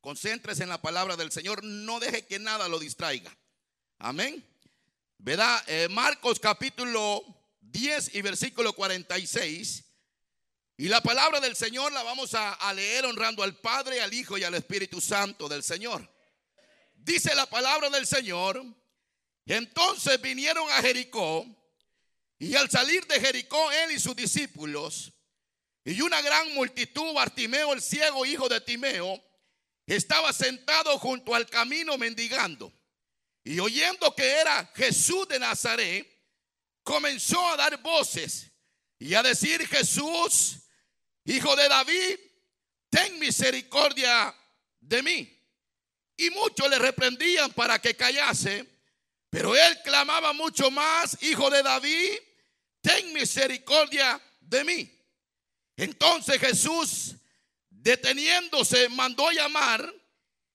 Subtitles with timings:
[0.00, 3.36] concéntrese en la palabra del Señor, no deje que nada lo distraiga.
[3.98, 4.44] Amén.
[5.18, 5.62] ¿Verdad?
[5.66, 7.22] Eh, Marcos capítulo
[7.60, 9.84] 10 y versículo 46.
[10.76, 14.38] Y la palabra del Señor la vamos a, a leer honrando al Padre, al Hijo
[14.38, 16.08] y al Espíritu Santo del Señor.
[16.94, 18.64] Dice la palabra del Señor.
[19.46, 21.46] Entonces vinieron a Jericó.
[22.38, 25.12] Y al salir de Jericó, él y sus discípulos,
[25.84, 29.20] y una gran multitud, Bartimeo el ciego, hijo de Timeo,
[29.94, 32.72] estaba sentado junto al camino mendigando.
[33.42, 36.06] Y oyendo que era Jesús de Nazaret,
[36.82, 38.50] comenzó a dar voces
[38.98, 40.58] y a decir, Jesús,
[41.24, 42.18] hijo de David,
[42.90, 44.34] ten misericordia
[44.80, 45.34] de mí.
[46.16, 48.66] Y muchos le reprendían para que callase,
[49.30, 52.18] pero él clamaba mucho más, hijo de David,
[52.82, 54.98] ten misericordia de mí.
[55.76, 57.14] Entonces Jesús,
[57.82, 59.94] deteniéndose, mandó llamar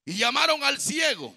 [0.06, 1.34] y llamaron al ciego,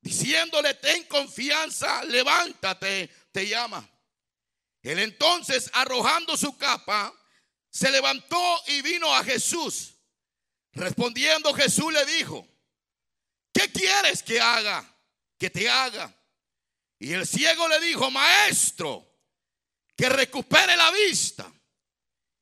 [0.00, 3.88] diciéndole, ten confianza, levántate, te llama.
[4.82, 7.12] Él entonces, arrojando su capa,
[7.70, 9.94] se levantó y vino a Jesús.
[10.72, 12.46] Respondiendo Jesús le dijo,
[13.52, 14.84] ¿qué quieres que haga?
[15.36, 16.14] Que te haga.
[17.00, 19.04] Y el ciego le dijo, maestro,
[19.96, 21.52] que recupere la vista.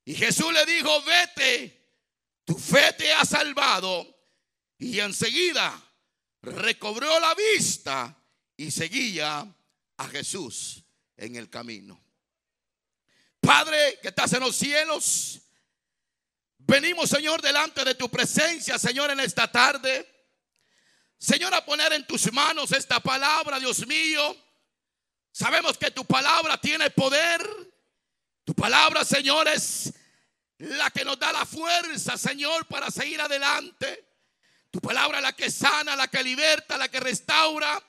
[0.04, 1.85] Y Jesús le dijo, vete,
[2.46, 4.14] tu fe te ha salvado.
[4.78, 5.78] Y enseguida
[6.40, 8.16] recobró la vista
[8.56, 9.46] y seguía
[9.98, 10.82] a Jesús
[11.18, 12.02] en el camino.
[13.40, 15.40] Padre que estás en los cielos,
[16.56, 20.06] venimos Señor delante de tu presencia, Señor, en esta tarde.
[21.18, 24.36] Señor, a poner en tus manos esta palabra, Dios mío
[25.36, 27.46] Sabemos que tu palabra tiene poder.
[28.42, 29.92] Tu palabra, Señor, es
[30.58, 34.04] la que nos da la fuerza, Señor, para seguir adelante.
[34.70, 37.82] Tu palabra la que sana, la que liberta, la que restaura.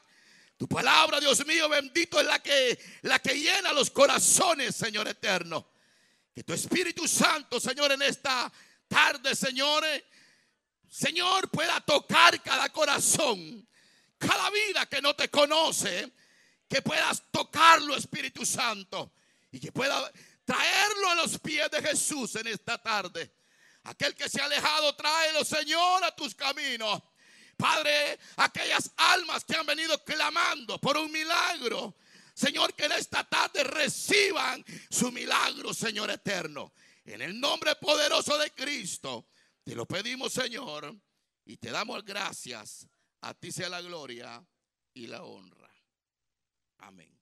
[0.58, 5.70] Tu palabra, Dios mío, bendito, es la que, la que llena los corazones, Señor eterno.
[6.34, 8.52] Que tu Espíritu Santo, Señor, en esta
[8.88, 9.84] tarde, Señor,
[10.90, 13.68] Señor, pueda tocar cada corazón,
[14.18, 16.12] cada vida que no te conoce
[16.68, 19.14] que puedas tocarlo, Espíritu Santo,
[19.52, 20.12] y que pueda
[20.48, 23.34] traerlo a los pies de Jesús en esta tarde.
[23.84, 27.02] Aquel que se ha alejado, tráelo, Señor, a tus caminos.
[27.58, 31.98] Padre, aquellas almas que han venido clamando por un milagro.
[32.34, 36.72] Señor, que en esta tarde reciban su milagro, Señor eterno.
[37.04, 39.28] En el nombre poderoso de Cristo,
[39.64, 40.96] te lo pedimos, Señor,
[41.46, 42.88] y te damos gracias.
[43.22, 44.42] A ti sea la gloria
[44.94, 45.70] y la honra.
[46.78, 47.17] Amén.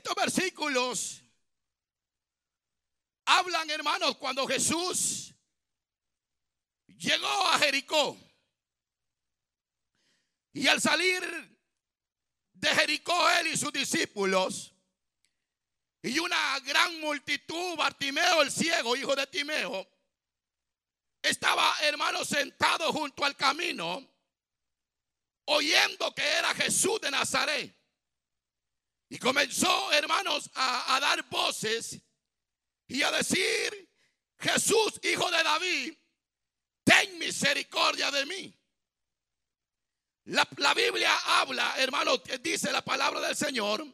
[0.00, 1.22] Estos versículos
[3.26, 5.34] hablan, hermanos, cuando Jesús
[6.86, 8.16] llegó a Jericó.
[10.54, 11.22] Y al salir
[12.54, 14.72] de Jericó, él y sus discípulos,
[16.00, 19.86] y una gran multitud, Bartimeo el ciego, hijo de Timeo,
[21.20, 24.10] estaba, hermano, sentado junto al camino,
[25.44, 27.79] oyendo que era Jesús de Nazaret.
[29.12, 32.00] Y comenzó, hermanos, a, dar voces
[32.86, 33.90] y a decir,
[34.38, 35.94] Jesús, hijo de David,
[36.84, 38.56] ten misericordia de mí.
[40.26, 43.84] La, Biblia habla, hermano, dice la palabra del Señor,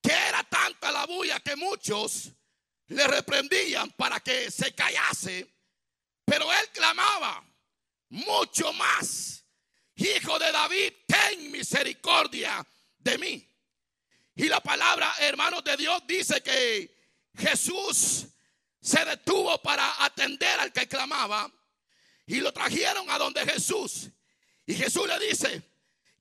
[0.00, 2.30] que era tanta la bulla que muchos
[2.86, 5.52] le reprendían para que se callase,
[6.24, 7.44] pero él clamaba
[8.10, 9.44] mucho más,
[9.96, 12.64] hijo de David, ten misericordia
[12.98, 13.51] de mí.
[14.34, 16.94] Y la palabra, hermanos de Dios, dice que
[17.36, 18.26] Jesús
[18.80, 21.50] se detuvo para atender al que clamaba
[22.26, 24.08] y lo trajeron a donde Jesús.
[24.66, 25.62] Y Jesús le dice,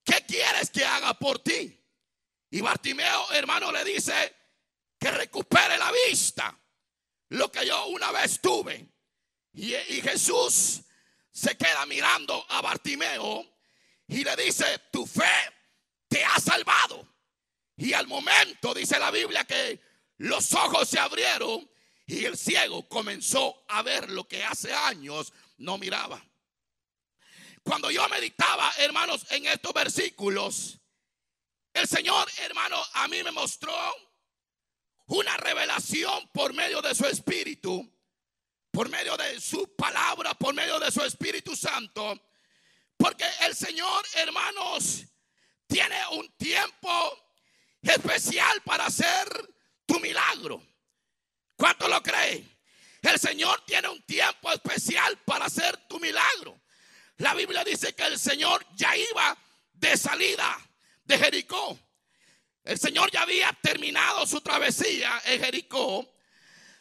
[0.04, 1.78] ¿qué quieres que haga por ti?
[2.50, 4.36] Y Bartimeo, hermano, le dice
[5.00, 6.58] que recupere la vista.
[7.30, 8.88] Lo que yo una vez tuve.
[9.54, 9.72] Y,
[10.02, 10.82] Jesús
[11.32, 13.46] se queda mirando a Bartimeo
[14.08, 15.24] y le dice, tu fe
[16.10, 17.08] te ha salvado.
[17.82, 19.82] Y al momento dice la Biblia que
[20.18, 21.68] los ojos se abrieron
[22.06, 26.24] y el ciego comenzó a ver lo que hace años no miraba.
[27.64, 30.78] Cuando yo meditaba, hermanos, en estos versículos,
[31.74, 33.74] el Señor, hermano, a mí me mostró
[35.08, 37.92] una revelación por medio de su Espíritu,
[38.70, 42.30] por medio de su palabra, por medio de su Espíritu Santo.
[42.96, 45.04] Porque el Señor, hermanos,
[45.66, 47.31] tiene un tiempo
[47.82, 49.28] especial para hacer
[49.86, 50.62] tu milagro.
[51.56, 52.46] ¿Cuánto lo cree?
[53.02, 56.62] El Señor tiene un tiempo especial para hacer tu milagro.
[57.18, 59.38] La Biblia dice que el Señor ya iba
[59.74, 60.58] de salida
[61.04, 61.80] de Jericó.
[62.64, 66.08] El Señor ya había terminado su travesía en Jericó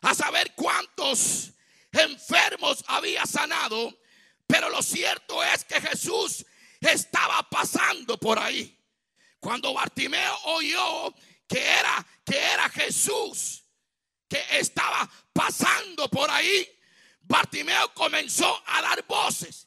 [0.02, 1.52] a saber cuántos
[1.92, 3.98] enfermos había sanado,
[4.46, 6.44] pero lo cierto es que Jesús
[6.80, 8.79] estaba pasando por ahí.
[9.40, 11.14] Cuando Bartimeo oyó
[11.48, 13.64] que era que era Jesús
[14.28, 16.68] que estaba pasando por ahí,
[17.22, 19.66] Bartimeo comenzó a dar voces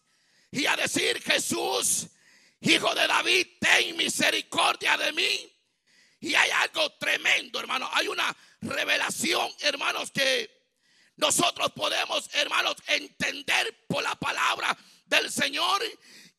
[0.52, 2.08] y a decir, Jesús,
[2.62, 5.52] hijo de David, ten misericordia de mí.
[6.19, 7.90] Y hay algo tremendo, hermano.
[7.92, 10.50] Hay una revelación, hermanos, que
[11.18, 15.84] nosotros podemos, hermanos, entender por la palabra del Señor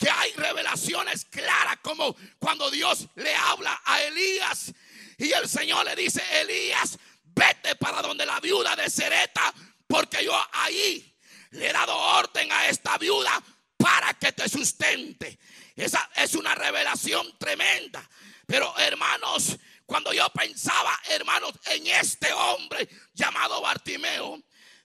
[0.05, 4.71] que hay revelaciones claras como cuando Dios le habla a Elías
[5.17, 9.55] y el Señor le dice, Elías, vete para donde la viuda de Sereta,
[9.87, 11.17] porque yo ahí
[11.53, 13.43] le he dado orden a esta viuda
[13.79, 15.39] para que te sustente.
[15.75, 18.07] Esa es una revelación tremenda.
[18.47, 19.57] Pero hermanos,
[19.87, 24.39] cuando yo pensaba, hermanos, en este hombre llamado Bartimeo,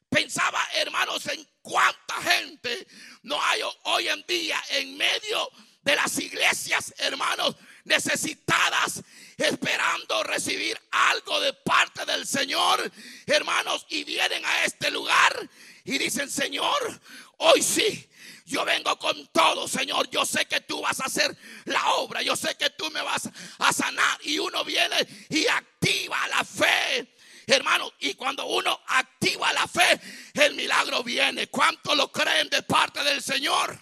[0.07, 2.88] pensaba, hermanos, en cuánta gente
[3.21, 5.50] no hay hoy en día en medio
[5.83, 9.04] de las iglesias, hermanos, necesitadas,
[9.38, 12.92] esperando recibir algo de parte del Señor,
[13.27, 15.50] hermanos, y vienen a este lugar
[15.86, 17.01] y dicen, Señor,
[17.38, 18.06] hoy sí.
[18.45, 20.10] Yo vengo con todo, Señor.
[20.10, 22.24] Yo sé que tú vas a hacer la obra.
[22.24, 23.30] Yo sé que tú me vas
[23.60, 24.18] a sanar.
[24.24, 24.95] Y uno viene
[25.30, 27.13] y activa la fe.
[27.51, 30.00] Hermano, y cuando uno activa la fe,
[30.36, 31.48] el milagro viene.
[31.48, 33.78] ¿Cuánto lo creen de parte del Señor?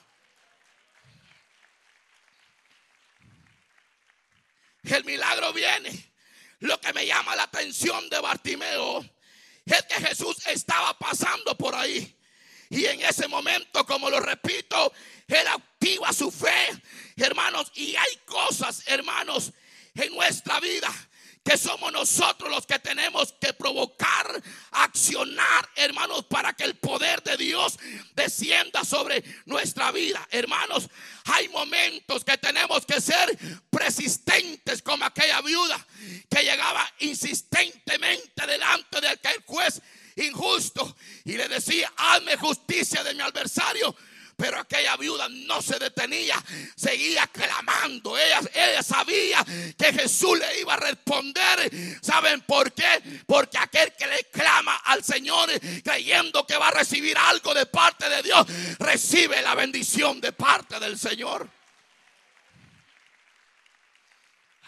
[4.84, 6.14] el milagro viene.
[6.60, 9.06] Lo que me llama la atención de Bartimeo
[9.66, 12.16] es que Jesús estaba pasando por ahí.
[12.70, 14.94] Y en ese momento, como lo repito,
[15.28, 16.70] Él activa su fe,
[17.18, 17.70] hermanos.
[17.76, 19.52] Y hay cosas, hermanos,
[19.94, 20.90] en nuestra vida
[21.48, 23.37] que somos nosotros los que tenemos
[28.88, 30.26] sobre nuestra vida.
[30.32, 30.90] Hermanos,
[31.26, 32.24] hay momentos
[58.98, 61.48] recibe la bendición de parte del Señor.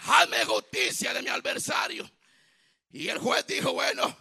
[0.05, 2.07] Hazme justicia de mi adversario.
[2.91, 4.15] Y el juez dijo, bueno,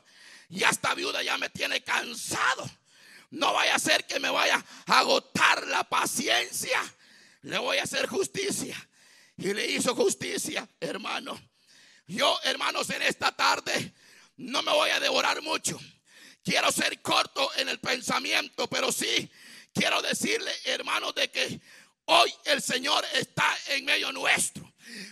[0.48, 2.70] ya esta viuda ya me tiene cansado.
[3.32, 6.80] No vaya a ser que me vaya a agotar la paciencia.
[7.42, 8.76] Le voy a hacer justicia.
[9.36, 11.38] Y le hizo justicia, hermano.
[12.06, 13.92] Yo, hermanos, en esta tarde
[14.38, 15.78] no me voy a devorar mucho.
[16.42, 19.30] Quiero ser corto en el pensamiento, pero sí
[19.78, 21.60] quiero decirle, hermanos, de que
[22.06, 24.67] hoy el Señor está en medio nuestro.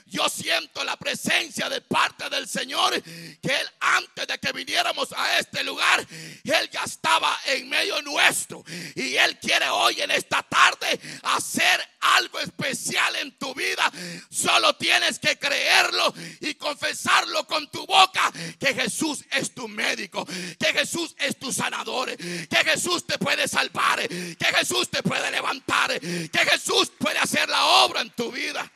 [0.06, 5.38] Yo siento la presencia de parte del Señor que Él antes de que viniéramos a
[5.38, 6.06] este lugar,
[6.44, 8.64] Él ya estaba en medio nuestro.
[8.94, 13.90] Y Él quiere hoy en esta tarde hacer algo especial en tu vida.
[14.30, 20.72] Solo tienes que creerlo y confesarlo con tu boca que Jesús es tu médico, que
[20.72, 26.46] Jesús es tu sanador, que Jesús te puede salvar, que Jesús te puede levantar, que
[26.50, 28.70] Jesús puede hacer la obra en tu vida.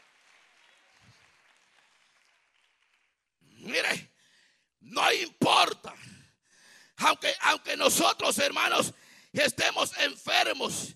[3.61, 4.13] Mire,
[4.81, 5.95] no importa.
[6.97, 8.93] Aunque, aunque nosotros, hermanos,
[9.33, 10.95] estemos enfermos,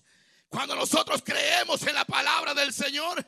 [0.49, 3.25] cuando nosotros creemos en la palabra del Señor,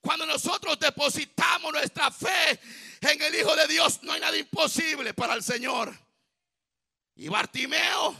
[0.00, 2.60] cuando nosotros depositamos nuestra fe
[3.00, 5.96] en el Hijo de Dios, no hay nada imposible para el Señor.
[7.14, 8.16] Y Bartimeo,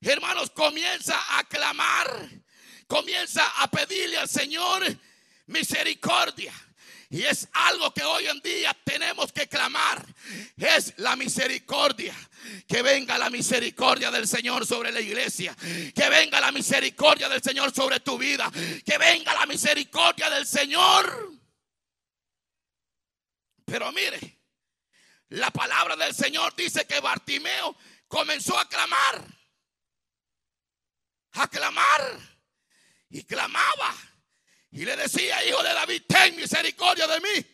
[0.00, 2.28] hermanos, comienza a clamar,
[2.86, 4.84] comienza a pedirle al Señor
[5.46, 6.52] misericordia.
[7.08, 10.04] Y es algo que hoy en día tenemos que clamar.
[10.56, 12.14] Es la misericordia.
[12.66, 15.54] Que venga la misericordia del Señor sobre la iglesia.
[15.94, 18.50] Que venga la misericordia del Señor sobre tu vida.
[18.84, 21.32] Que venga la misericordia del Señor.
[23.64, 24.40] Pero mire,
[25.28, 27.76] la palabra del Señor dice que Bartimeo
[28.08, 29.24] comenzó a clamar.
[31.32, 32.18] A clamar.
[33.10, 33.94] Y clamaba.
[34.76, 37.46] Y le decía, hijo de David, ten misericordia de mí.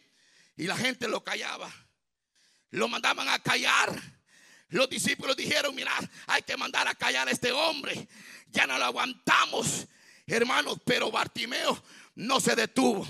[0.57, 1.73] Y la gente lo callaba.
[2.71, 3.93] Lo mandaban a callar.
[4.71, 8.09] Los discípulos dijeron, mirad, hay que mandar a callar a este hombre.
[8.49, 9.87] Ya no lo aguantamos,
[10.26, 10.79] hermanos.
[10.85, 11.81] Pero Bartimeo
[12.17, 13.07] no se detuvo.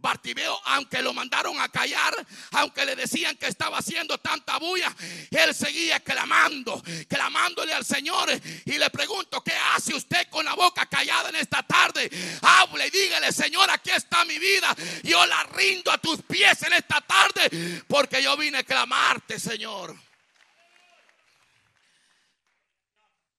[0.00, 2.14] Bartimeo, aunque lo mandaron a callar,
[2.52, 4.94] aunque le decían que estaba haciendo tanta bulla,
[5.30, 8.30] él seguía clamando, clamándole al Señor.
[8.64, 12.10] Y le pregunto, ¿qué hace usted con la boca callada en esta tarde?
[12.42, 14.74] Hable y dígale, Señor, aquí está mi vida.
[15.02, 19.94] Yo la rindo a tus pies en esta tarde, porque yo vine a clamarte, Señor.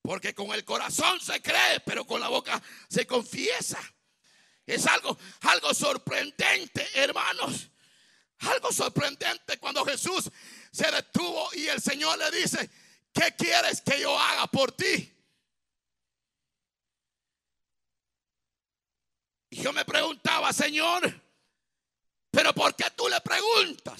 [0.01, 3.79] Porque con el corazón se cree, pero con la boca se confiesa.
[4.65, 7.69] Es algo, algo sorprendente, hermanos.
[8.39, 10.31] Algo sorprendente cuando Jesús
[10.71, 12.69] se detuvo y el Señor le dice,
[13.13, 15.13] ¿qué quieres que yo haga por ti?
[19.51, 21.21] Y yo me preguntaba, Señor,
[22.31, 23.99] pero ¿por qué tú le preguntas?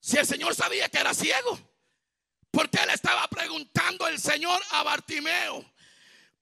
[0.00, 1.58] Si el Señor sabía que era ciego,
[2.50, 5.71] ¿por qué le estaba preguntando el Señor a Bartimeo?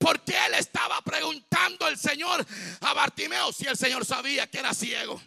[0.00, 2.45] Porque él estaba preguntando al Señor
[2.80, 5.21] a Bartimeo si el Señor sabía que era ciego.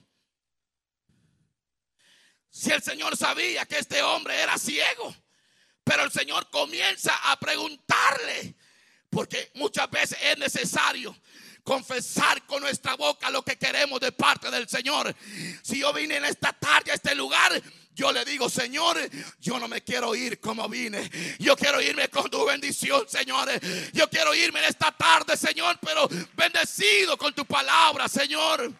[2.50, 5.16] Si el Señor sabía que este hombre era ciego.
[5.84, 8.56] Pero el Señor comienza a preguntarle.
[9.12, 11.16] Porque muchas veces es necesario
[11.64, 15.16] confesar con nuestra boca lo que queremos de parte del Señor.
[15.62, 17.62] Si yo vine en esta tarde a este lugar
[17.94, 18.98] yo le digo, Señor,
[19.40, 21.10] yo no me quiero ir como vine.
[21.40, 23.50] Yo quiero irme con tu bendición, Señor.
[23.94, 28.74] Yo quiero irme en esta tarde, Señor, pero bendecido con tu palabra, Señor.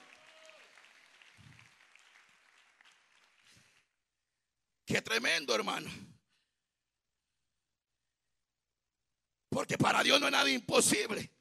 [4.86, 5.90] Qué tremendo, hermano.
[9.50, 11.32] Porque para Dios no es nada imposible.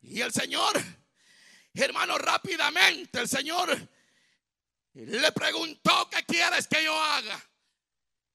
[0.00, 0.82] Y el Señor,
[1.74, 3.78] hermano, rápidamente, el Señor
[4.94, 7.40] le preguntó, ¿qué quieres que yo haga?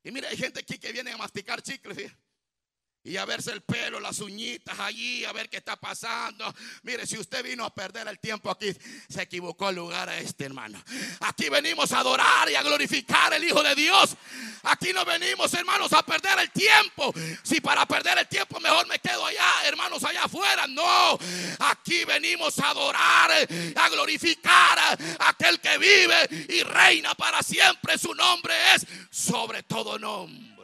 [0.03, 2.11] Y mira, hay gente aquí que viene a masticar chicles
[3.05, 6.51] y a verse el pelo, las uñitas allí, a ver qué está pasando.
[6.81, 8.75] Mire, si usted vino a perder el tiempo aquí,
[9.07, 10.83] se equivocó el lugar a este hermano.
[11.19, 14.15] Aquí venimos a adorar y a glorificar el Hijo de Dios.
[14.63, 17.13] Aquí no venimos, hermanos, a perder el tiempo.
[17.43, 20.65] Si para perder el tiempo mejor me quedo allá, hermanos, allá afuera.
[20.65, 21.19] No,
[21.59, 23.31] aquí venimos a adorar,
[23.75, 27.99] a glorificar a aquel que vive y reina para siempre.
[27.99, 30.54] Su nombre es sobre todo nombre.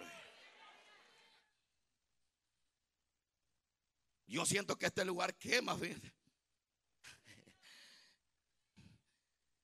[4.31, 5.77] Yo siento que este lugar quema.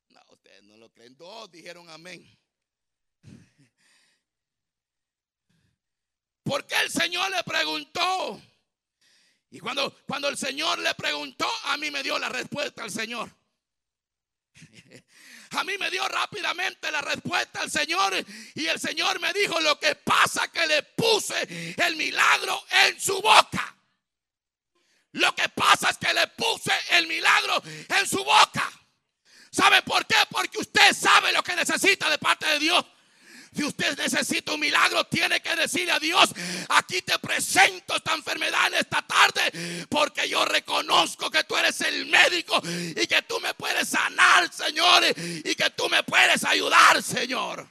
[0.10, 1.16] No, ustedes no lo creen.
[1.16, 2.38] Dos dijeron amén.
[6.44, 8.42] Porque el Señor le preguntó.
[9.52, 13.34] Y cuando, cuando el Señor le preguntó, a mí me dio la respuesta al Señor.
[15.52, 18.14] A mí me dio rápidamente la respuesta al Señor
[18.54, 23.22] y el Señor me dijo lo que pasa que le puse el milagro en su
[23.22, 23.77] boca.
[25.18, 28.72] Lo que pasa es que le puse el milagro en su boca.
[29.52, 30.16] ¿Sabe por qué?
[30.30, 32.86] Porque usted sabe lo que necesita de parte de Dios.
[33.56, 36.30] Si usted necesita un milagro, tiene que decirle a Dios,
[36.70, 42.06] aquí te presento esta enfermedad en esta tarde, porque yo reconozco que tú eres el
[42.06, 47.68] médico y que tú me puedes sanar, Señor, y que tú me puedes ayudar, Señor.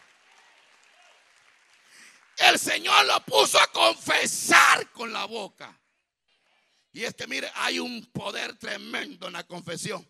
[2.38, 5.79] El Señor lo puso a confesar con la boca.
[6.97, 10.09] Y es que mire, hay un poder tremendo en la confesión.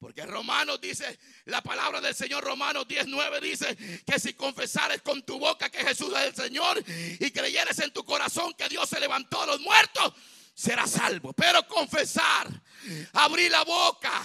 [0.00, 5.38] Porque Romanos dice, la palabra del Señor Romanos 19 dice que si confesares con tu
[5.38, 9.40] boca que Jesús es el Señor y creyeres en tu corazón que Dios se levantó
[9.40, 10.14] a los muertos,
[10.52, 11.32] serás salvo.
[11.32, 12.48] Pero confesar,
[13.12, 14.24] abrir la boca,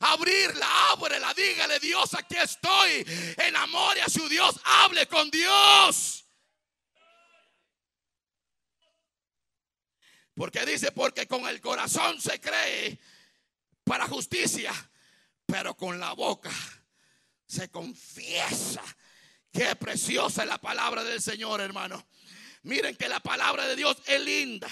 [0.00, 3.06] abrirla, ábrela, dígale Dios, aquí estoy,
[3.38, 6.26] enamore a su Dios, hable con Dios.
[10.40, 12.98] Porque dice, porque con el corazón se cree
[13.84, 14.72] para justicia,
[15.44, 16.50] pero con la boca
[17.46, 18.82] se confiesa.
[19.52, 22.06] Qué preciosa es la palabra del Señor, hermano.
[22.62, 24.66] Miren que la palabra de Dios es linda.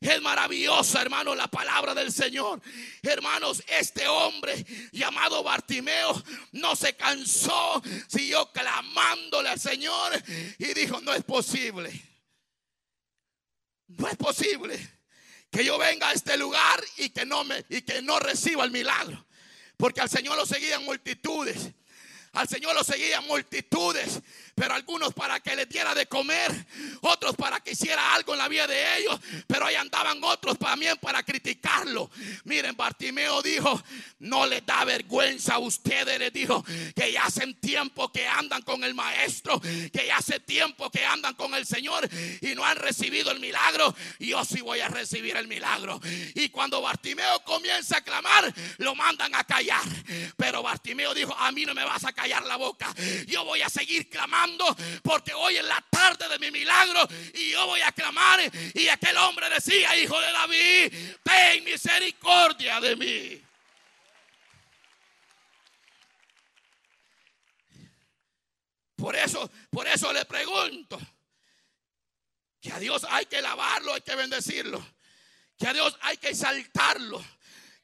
[0.00, 2.62] Es maravillosa, hermano, la palabra del Señor.
[3.02, 10.12] Hermanos, este hombre llamado Bartimeo no se cansó, siguió clamándole al Señor
[10.58, 11.92] y dijo, no es posible.
[13.86, 14.93] No es posible
[15.54, 18.72] que yo venga a este lugar y que no me y que no reciba el
[18.72, 19.24] milagro.
[19.76, 21.70] Porque al Señor lo seguían multitudes.
[22.34, 24.20] Al Señor lo seguían multitudes,
[24.56, 26.52] pero algunos para que les diera de comer,
[27.00, 30.96] otros para que hiciera algo en la vida de ellos, pero ahí andaban otros también
[30.98, 32.10] para criticarlo.
[32.42, 33.80] Miren, Bartimeo dijo,
[34.18, 36.64] no les da vergüenza a ustedes, les dijo,
[36.96, 41.34] que ya hacen tiempo que andan con el maestro, que ya hace tiempo que andan
[41.34, 42.08] con el Señor
[42.40, 46.00] y no han recibido el milagro, yo sí voy a recibir el milagro.
[46.34, 49.84] Y cuando Bartimeo comienza a clamar, lo mandan a callar.
[50.36, 52.92] Pero Bartimeo dijo, a mí no me vas a callar la boca.
[53.26, 54.64] Yo voy a seguir clamando
[55.02, 58.40] porque hoy es la tarde de mi milagro y yo voy a clamar.
[58.74, 63.44] Y aquel hombre decía, hijo de David, ten misericordia de mí.
[68.96, 70.98] Por eso, por eso le pregunto
[72.60, 74.82] que a Dios hay que lavarlo, hay que bendecirlo,
[75.58, 77.22] que a Dios hay que exaltarlo,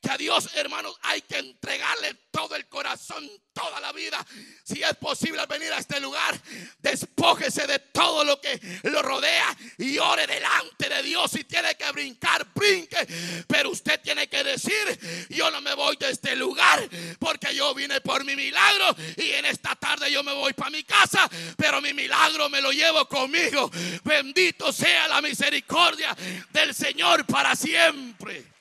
[0.00, 4.24] que a Dios, hermanos, hay que entregarle todo el corazón, toda la vida.
[4.64, 6.40] Si es posible venir a este lugar,
[6.78, 11.30] despójese de todo lo que lo rodea y ore delante de Dios.
[11.30, 13.44] Si tiene que brincar, brinque.
[13.46, 16.88] Pero usted tiene que decir, yo no me voy de este lugar
[17.18, 20.84] porque yo vine por mi milagro y en esta tarde yo me voy para mi
[20.84, 23.70] casa, pero mi milagro me lo llevo conmigo.
[24.02, 26.16] Bendito sea la misericordia
[26.52, 28.59] del Señor para siempre.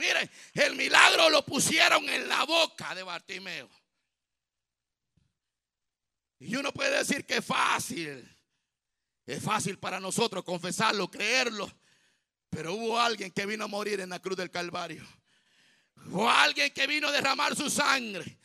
[0.00, 3.68] Mire, el milagro lo pusieron en la boca de Bartimeo.
[6.38, 8.26] Y uno puede decir que es fácil.
[9.26, 11.70] Es fácil para nosotros confesarlo, creerlo.
[12.48, 15.06] Pero hubo alguien que vino a morir en la cruz del Calvario.
[16.06, 18.38] Hubo alguien que vino a derramar su sangre.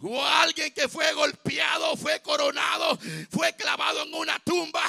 [0.00, 2.98] Hubo alguien que fue golpeado, fue coronado,
[3.30, 4.84] fue clavado en una tumba.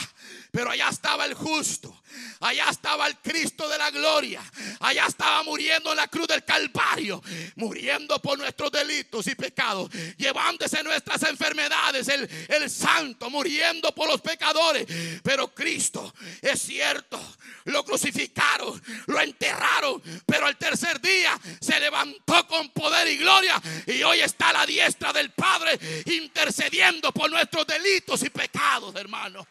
[0.51, 1.98] Pero allá estaba el justo.
[2.39, 4.41] Allá estaba el Cristo de la gloria.
[4.79, 7.21] Allá estaba muriendo en la cruz del Calvario.
[7.55, 9.89] Muriendo por nuestros delitos y pecados.
[10.17, 12.07] Llevándose nuestras enfermedades.
[12.07, 14.85] El, el santo muriendo por los pecadores.
[15.23, 17.19] Pero Cristo es cierto.
[17.65, 18.81] Lo crucificaron.
[19.07, 20.01] Lo enterraron.
[20.25, 23.61] Pero el tercer día se levantó con poder y gloria.
[23.85, 25.79] Y hoy está a la diestra del Padre.
[26.05, 29.45] Intercediendo por nuestros delitos y pecados, hermano.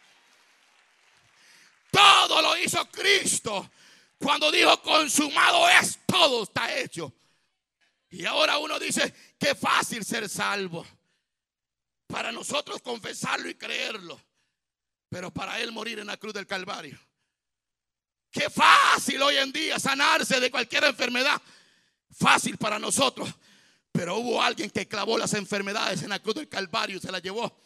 [1.91, 3.69] Todo lo hizo Cristo.
[4.17, 7.13] Cuando dijo consumado es, todo está hecho.
[8.09, 10.85] Y ahora uno dice, qué fácil ser salvo.
[12.07, 14.19] Para nosotros confesarlo y creerlo.
[15.09, 16.99] Pero para Él morir en la cruz del Calvario.
[18.31, 21.41] Qué fácil hoy en día sanarse de cualquier enfermedad.
[22.11, 23.29] Fácil para nosotros.
[23.91, 27.21] Pero hubo alguien que clavó las enfermedades en la cruz del Calvario y se las
[27.21, 27.59] llevó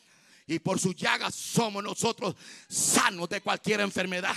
[0.47, 2.35] y por sus llagas somos nosotros
[2.69, 4.35] sanos de cualquier enfermedad.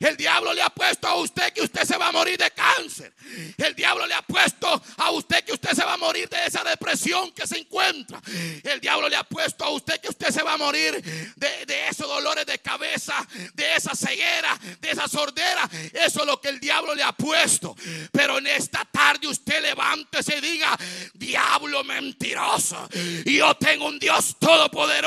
[0.00, 3.12] El diablo le ha puesto usted que usted se va a morir de cáncer.
[3.56, 6.64] El diablo le ha puesto a usted que usted se va a morir de esa
[6.64, 8.20] depresión que se encuentra.
[8.62, 11.02] El diablo le ha puesto a usted que usted se va a morir
[11.36, 13.14] de, esos dolores de cabeza,
[13.54, 15.68] de esa ceguera, de esa sordera.
[15.92, 17.76] Eso es lo que el diablo le ha puesto.
[18.12, 20.76] Pero en esta tarde usted levántese y diga,
[21.14, 22.88] diablo mentiroso.
[23.24, 24.98] Yo tengo un Dios todopoderoso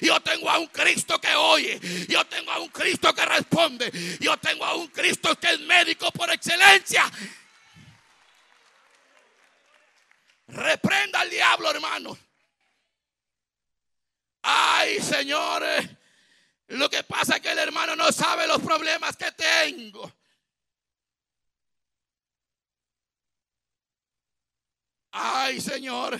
[0.00, 1.78] yo tengo a un Cristo que oye.
[2.08, 3.90] Yo tengo a un Cristo que responde.
[4.20, 7.10] Yo tengo a un Cristo que es médico por excelencia.
[10.48, 12.18] Reprenda al diablo, hermano.
[14.42, 15.88] Ay, señores.
[16.68, 20.12] Lo que pasa es que el hermano no sabe los problemas que tengo.
[25.12, 26.18] Ay, señor.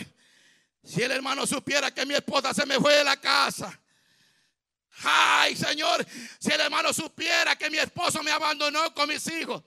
[0.83, 3.77] Si el hermano supiera que mi esposa se me fue de la casa.
[5.03, 6.05] Ay, Señor,
[6.39, 9.63] si el hermano supiera que mi esposo me abandonó con mis hijos.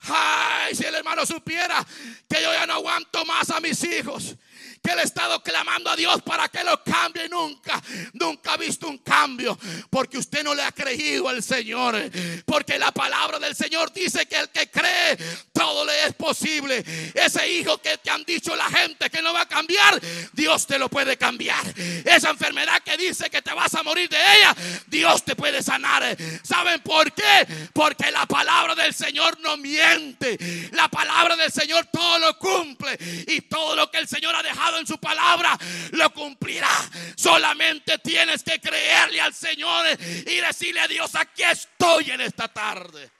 [0.00, 1.86] Ay, si el hermano supiera
[2.28, 4.36] que yo ya no aguanto más a mis hijos
[4.82, 7.80] que él ha estado clamando a Dios para que lo cambie nunca,
[8.14, 9.58] nunca ha visto un cambio,
[9.90, 11.96] porque usted no le ha creído al Señor,
[12.44, 15.16] porque la palabra del Señor dice que el que cree,
[15.52, 16.84] todo le es posible.
[17.14, 20.00] Ese hijo que te han dicho la gente que no va a cambiar,
[20.32, 21.62] Dios te lo puede cambiar.
[22.04, 26.16] Esa enfermedad que dice que te vas a morir de ella, Dios te puede sanar.
[26.42, 27.46] ¿Saben por qué?
[27.72, 30.38] Porque la palabra del Señor no miente.
[30.72, 34.69] La palabra del Señor todo lo cumple y todo lo que el Señor ha dejado
[34.78, 35.58] en su palabra,
[35.92, 36.70] lo cumplirá.
[37.16, 43.10] Solamente tienes que creerle al Señor y decirle a Dios, aquí estoy en esta tarde.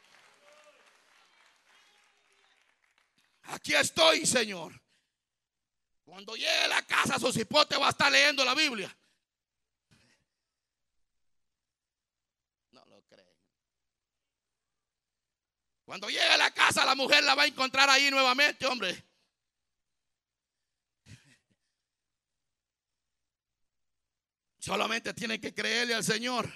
[3.45, 4.81] Aquí estoy, Señor.
[6.05, 8.97] Cuando llegue a la casa, su cipote va a estar leyendo la Biblia.
[12.73, 13.27] No lo creen.
[15.85, 19.10] Cuando llegue a la casa, la mujer la va a encontrar ahí nuevamente, hombre.
[24.61, 26.49] Solamente tiene que creerle al Señor.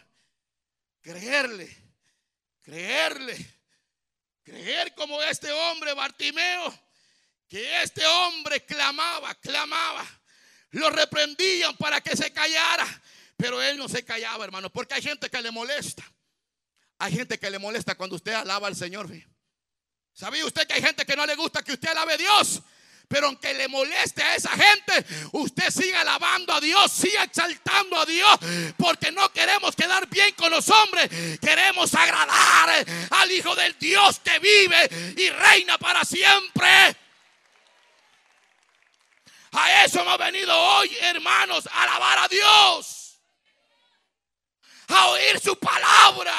[1.00, 1.74] Creerle.
[2.60, 3.54] Creerle.
[4.42, 6.78] Creer como este hombre Bartimeo.
[7.48, 10.06] Que este hombre clamaba, clamaba.
[10.70, 12.86] Lo reprendían para que se callara.
[13.38, 14.70] Pero él no se callaba, hermano.
[14.70, 16.04] Porque hay gente que le molesta.
[16.98, 19.10] Hay gente que le molesta cuando usted alaba al Señor.
[20.12, 22.62] ¿Sabía usted que hay gente que no le gusta que usted alabe a Dios?
[23.08, 28.06] Pero aunque le moleste a esa gente, usted siga alabando a Dios, siga exaltando a
[28.06, 28.38] Dios,
[28.76, 34.38] porque no queremos quedar bien con los hombres, queremos agradar al Hijo del Dios que
[34.38, 36.96] vive y reina para siempre.
[39.52, 43.20] A eso hemos venido hoy, hermanos, a alabar a Dios,
[44.88, 46.34] a oír su palabra.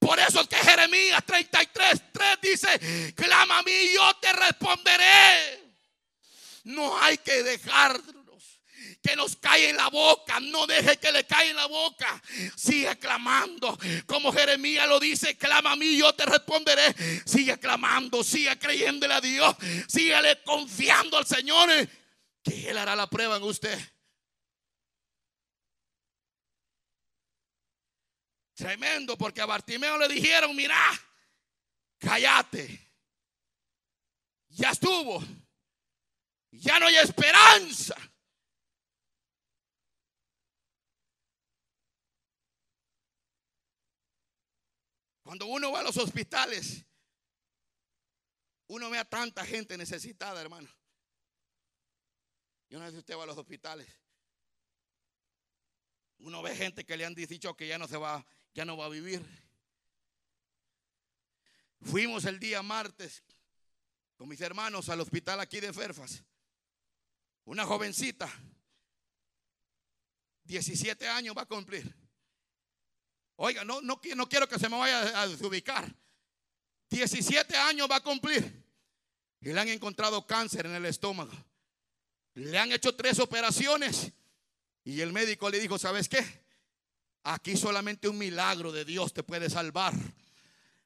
[0.00, 0.56] Por eso es que
[1.14, 5.62] Jeremías 33, 3 dice, clama a mí y yo te responderé.
[6.64, 8.14] No hay que dejarnos
[9.02, 10.40] que nos cae en la boca.
[10.40, 12.22] No deje que le caiga en la boca.
[12.56, 13.78] Sigue clamando.
[14.06, 16.94] Como Jeremías lo dice, clama a mí, yo te responderé.
[17.26, 19.54] Sigue clamando, sigue creyéndole a Dios.
[19.88, 21.68] Sigue confiando al Señor.
[22.42, 23.78] Que Él hará la prueba en usted.
[28.54, 30.78] Tremendo, porque a Bartimeo le dijeron, mira,
[31.98, 32.92] cállate.
[34.48, 35.22] Ya estuvo.
[36.52, 37.96] Ya no hay esperanza.
[45.24, 46.84] Cuando uno va a los hospitales,
[48.68, 50.68] uno ve a tanta gente necesitada, hermano.
[52.68, 53.88] Yo no sé si usted va a los hospitales.
[56.18, 58.86] Uno ve gente que le han dicho que ya no se va, ya no va
[58.86, 59.22] a vivir.
[61.82, 63.22] Fuimos el día martes
[64.16, 66.22] con mis hermanos al hospital aquí de Ferfas.
[67.44, 68.30] Una jovencita,
[70.44, 71.94] 17 años va a cumplir.
[73.36, 75.92] Oiga, no, no, quiero que se me vaya a desubicar.
[76.88, 78.64] 17 años va a cumplir.
[79.40, 81.32] Y le han encontrado cáncer en el estómago.
[82.34, 84.12] Le han hecho tres operaciones.
[84.84, 86.43] Y el médico le dijo, ¿sabes qué?
[87.24, 89.94] Aquí solamente un milagro de Dios te puede salvar.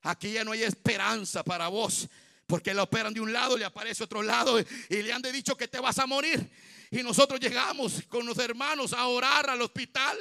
[0.03, 2.09] Aquí ya no hay esperanza para vos.
[2.47, 5.69] Porque le operan de un lado, le aparece otro lado y le han dicho que
[5.69, 6.49] te vas a morir.
[6.91, 10.19] Y nosotros llegamos con los hermanos a orar al hospital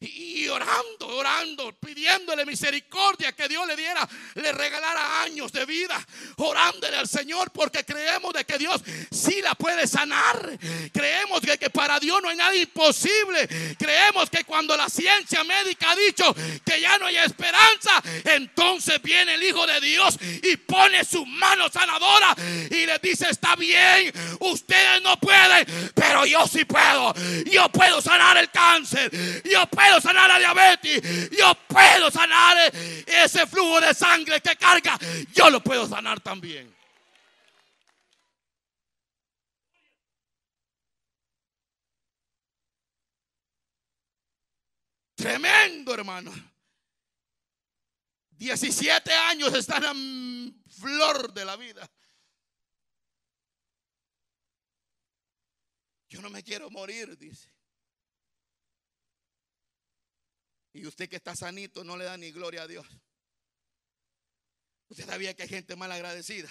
[0.00, 6.00] y orando, orando, pidiéndole misericordia que Dios le diera, le regalara años de vida,
[6.36, 10.58] orándole al Señor porque creemos de que Dios sí la puede sanar.
[10.92, 13.48] Creemos que, que para Dios no hay nada imposible.
[13.76, 19.34] Creemos que cuando la ciencia médica ha dicho que ya no hay esperanza, entonces viene
[19.34, 22.36] el Hijo de Dios y pone su mano sanadora
[22.70, 25.66] y le dice, está bien, ustedes no pueden,
[25.98, 27.12] pero yo sí puedo.
[27.44, 29.10] Yo puedo sanar el cáncer.
[29.44, 31.30] Yo puedo sanar la diabetes.
[31.30, 32.56] Yo puedo sanar
[33.06, 34.98] ese flujo de sangre que carga.
[35.34, 36.74] Yo lo puedo sanar también.
[45.16, 46.32] Tremendo, hermano.
[48.30, 51.90] 17 años están en flor de la vida.
[56.08, 57.52] Yo no me quiero morir, dice.
[60.72, 62.86] Y usted que está sanito no le da ni gloria a Dios.
[64.88, 66.48] Usted sabía que hay gente mal agradecida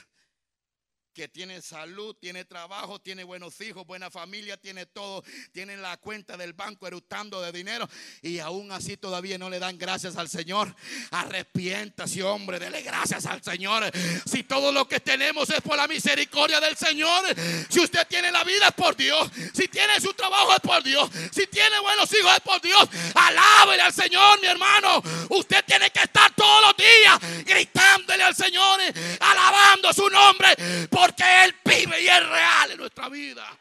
[1.18, 6.38] que tiene salud, tiene trabajo, tiene buenos hijos, buena familia, tiene todo, tiene la cuenta
[6.38, 7.90] del banco eructando de dinero
[8.22, 10.76] y aún así todavía no le dan gracias al Señor.
[11.10, 13.92] Arrepiéntase, hombre, dele gracias al Señor.
[14.30, 17.26] Si todo lo que tenemos es por la misericordia del Señor,
[17.68, 21.10] si usted tiene la vida es por Dios, si tiene su trabajo es por Dios,
[21.32, 25.02] si tiene buenos hijos es por Dios, alábele al Señor, mi hermano.
[25.30, 28.80] Usted tiene que estar todos los días gritándole al Señor,
[29.20, 30.56] alabando su nombre.
[30.92, 33.58] Por porque Él vive y es real en nuestra vida.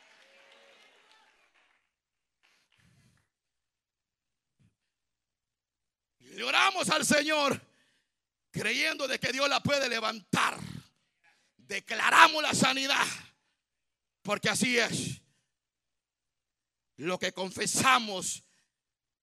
[6.19, 7.61] Y oramos al Señor
[8.51, 10.59] creyendo de que Dios la puede levantar.
[11.57, 13.07] Declaramos la sanidad,
[14.23, 15.23] porque así es.
[16.97, 18.43] Lo que confesamos,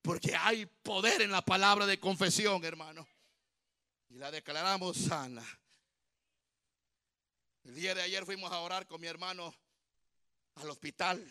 [0.01, 3.05] porque hay poder en la palabra de confesión, hermano.
[4.09, 5.43] Y la declaramos sana.
[7.63, 9.53] El día de ayer fuimos a orar con mi hermano
[10.55, 11.25] al hospital.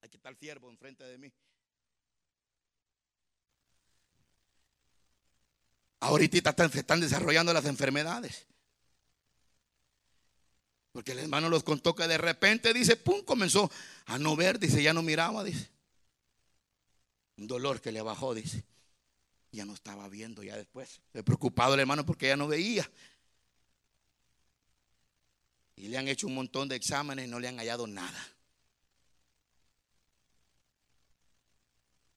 [0.00, 1.32] Aquí está el ciervo enfrente de mí.
[6.00, 8.46] Ahorita están, se están desarrollando las enfermedades.
[10.92, 13.68] Porque el hermano los contó que de repente, dice, pum, comenzó
[14.04, 15.70] a no ver, dice, ya no miraba, dice.
[17.36, 18.64] Un dolor que le bajó, dice.
[19.50, 21.00] Ya no estaba viendo, ya después.
[21.24, 22.88] Preocupado el hermano porque ya no veía.
[25.76, 28.28] Y le han hecho un montón de exámenes y no le han hallado nada.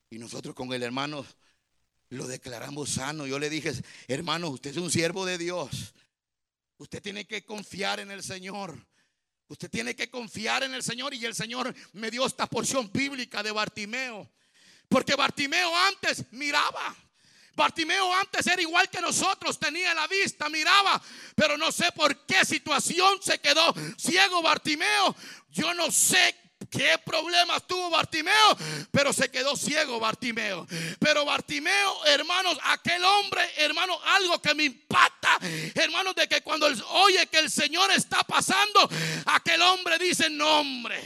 [0.10, 1.26] Y nosotros con el hermano
[2.10, 3.28] lo declaramos sano.
[3.28, 3.74] Yo le dije,
[4.08, 5.94] hermano, usted es un siervo de Dios.
[6.78, 8.78] Usted tiene que confiar en el Señor.
[9.50, 13.42] Usted tiene que confiar en el Señor y el Señor me dio esta porción bíblica
[13.42, 14.30] de Bartimeo.
[14.88, 16.96] Porque Bartimeo antes miraba.
[17.58, 21.02] Bartimeo antes era igual que nosotros, tenía la vista, miraba,
[21.36, 25.16] pero no sé por qué situación se quedó ciego Bartimeo.
[25.52, 26.36] Yo no sé
[26.70, 28.58] ¿Qué problemas tuvo Bartimeo?
[28.92, 30.68] Pero se quedó ciego Bartimeo.
[31.00, 35.38] Pero Bartimeo, hermanos, aquel hombre, hermano, algo que me impacta,
[35.76, 38.90] hermanos, de que cuando oye que el Señor está pasando,
[39.26, 41.00] aquel hombre dice, no hombre,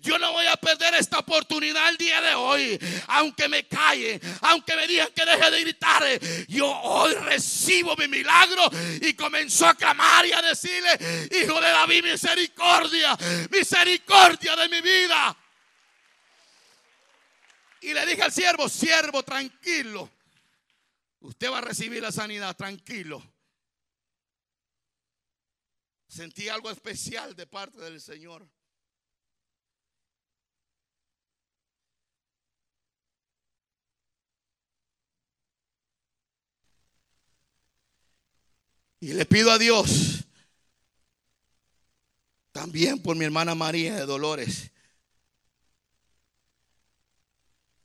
[0.00, 2.78] yo no voy a perder esta oportunidad el día de hoy.
[3.08, 6.04] Aunque me calle, aunque me digan que deje de gritar,
[6.48, 8.70] yo hoy recibo mi milagro.
[9.00, 10.90] Y comenzó a clamar y a decirle,
[11.42, 13.16] hijo de David, misericordia,
[13.50, 14.97] misericordia de mi vida.
[17.80, 20.10] Y le dije al siervo, siervo, tranquilo.
[21.20, 23.22] Usted va a recibir la sanidad, tranquilo.
[26.08, 28.48] Sentí algo especial de parte del Señor.
[39.00, 40.24] Y le pido a Dios,
[42.50, 44.72] también por mi hermana María de Dolores,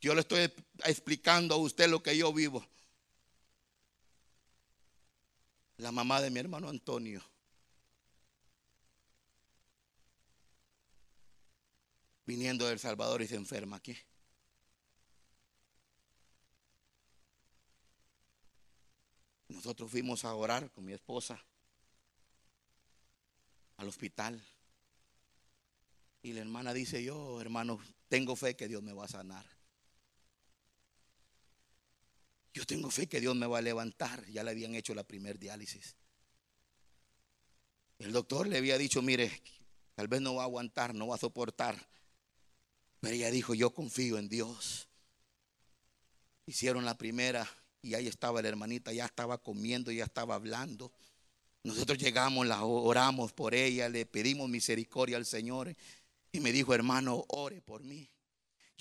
[0.03, 0.51] Yo le estoy
[0.83, 2.61] explicando a usted lo que yo vivo.
[5.77, 7.23] La mamá de mi hermano Antonio.
[12.25, 13.97] Viniendo del Salvador y se enferma aquí.
[19.47, 21.41] Nosotros fuimos a orar con mi esposa
[23.77, 24.45] al hospital.
[26.23, 29.62] Y la hermana dice, yo hermano, tengo fe que Dios me va a sanar.
[32.53, 34.25] Yo tengo fe que Dios me va a levantar.
[34.29, 35.95] Ya le habían hecho la primer diálisis.
[37.99, 39.31] El doctor le había dicho, mire,
[39.95, 41.75] tal vez no va a aguantar, no va a soportar.
[42.99, 44.87] Pero ella dijo, yo confío en Dios.
[46.45, 47.47] Hicieron la primera
[47.81, 50.91] y ahí estaba la hermanita, ya estaba comiendo, ya estaba hablando.
[51.63, 55.73] Nosotros llegamos, la oramos por ella, le pedimos misericordia al Señor
[56.31, 58.12] y me dijo, hermano, ore por mí.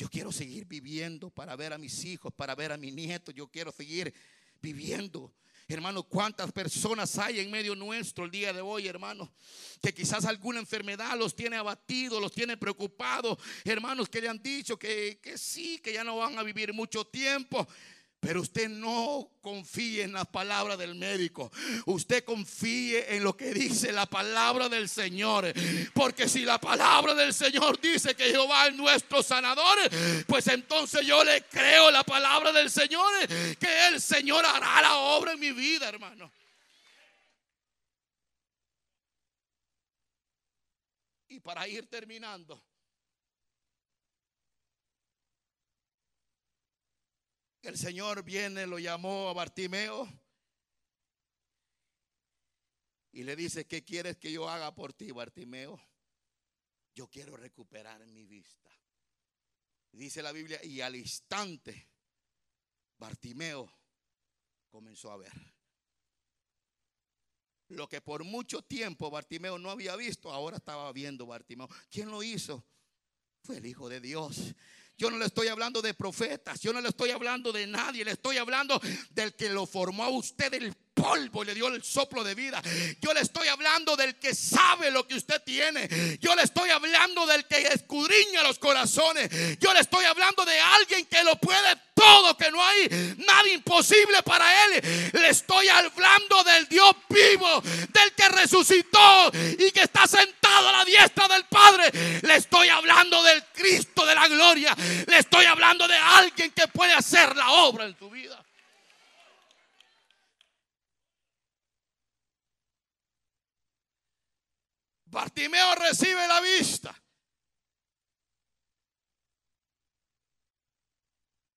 [0.03, 3.31] Yo quiero seguir viviendo para ver a mis hijos, para ver a mi nieto.
[3.31, 4.13] Yo quiero seguir
[4.61, 5.33] viviendo.
[5.69, 9.33] Hermano, cuántas personas hay en medio nuestro el día de hoy, hermano,
[9.81, 13.39] que quizás alguna enfermedad los tiene abatidos, los tiene preocupados.
[13.63, 17.05] Hermanos que le han dicho que, que sí, que ya no van a vivir mucho
[17.05, 17.65] tiempo.
[18.23, 21.51] Pero usted no confíe en la palabra del médico.
[21.87, 25.53] Usted confíe en lo que dice la palabra del Señor.
[25.93, 29.77] Porque si la palabra del Señor dice que Jehová es nuestro sanador,
[30.29, 33.13] pues entonces yo le creo la palabra del Señor,
[33.59, 36.31] que el Señor hará la obra en mi vida, hermano.
[41.27, 42.63] Y para ir terminando.
[47.63, 50.09] El Señor viene, lo llamó a Bartimeo
[53.13, 55.81] y le dice, ¿qué quieres que yo haga por ti, Bartimeo?
[56.93, 58.69] Yo quiero recuperar mi vista.
[59.93, 61.89] Dice la Biblia, y al instante
[62.99, 63.73] Bartimeo
[64.69, 65.33] comenzó a ver.
[67.69, 71.69] Lo que por mucho tiempo Bartimeo no había visto, ahora estaba viendo Bartimeo.
[71.91, 72.65] ¿Quién lo hizo?
[73.43, 74.55] Fue el Hijo de Dios.
[74.99, 78.13] Yo no le estoy hablando de profetas, yo no le estoy hablando de nadie, le
[78.13, 82.23] estoy hablando del que lo formó a usted el polvo y le dio el soplo
[82.23, 82.63] de vida.
[83.01, 85.89] Yo le estoy hablando del que sabe lo que usted tiene.
[86.21, 89.59] Yo le estoy hablando del que escudriña los corazones.
[89.59, 94.23] Yo le estoy hablando de alguien que lo puede todo, que no hay nada imposible
[94.23, 95.11] para él.
[95.13, 100.85] Le estoy hablando del Dios vivo, del que resucitó y que está sentado a la
[100.85, 102.21] diestra del Padre.
[102.23, 104.77] Le estoy hablando del Cristo de la gloria.
[105.07, 108.41] Le estoy hablando de alguien que puede hacer la obra en tu vida.
[115.13, 117.03] Bartimeo recibe la vista.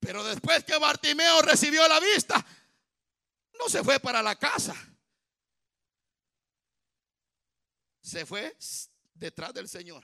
[0.02, 2.46] Pero después que Bartimeo recibió la vista,
[3.58, 4.76] no se fue para la casa.
[8.02, 8.56] Se fue
[9.14, 10.04] detrás del Señor.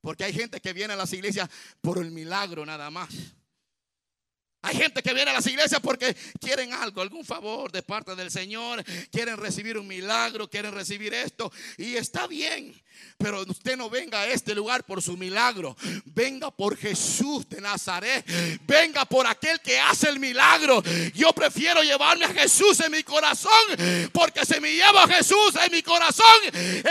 [0.00, 3.10] Porque hay gente que viene a las iglesias por el milagro nada más.
[4.66, 8.32] Hay gente que viene a las iglesias porque quieren algo, algún favor de parte del
[8.32, 11.52] Señor, quieren recibir un milagro, quieren recibir esto.
[11.78, 12.74] Y está bien,
[13.16, 15.76] pero usted no venga a este lugar por su milagro,
[16.06, 18.26] venga por Jesús de Nazaret,
[18.66, 20.82] venga por aquel que hace el milagro.
[21.14, 25.70] Yo prefiero llevarme a Jesús en mi corazón, porque si me llevo a Jesús en
[25.70, 26.40] mi corazón,